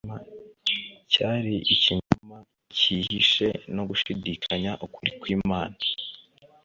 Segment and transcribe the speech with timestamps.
[1.11, 2.37] Cyari ikinyoma
[2.75, 5.75] cyihishe, no gushidikanya ukuri kw'Imana.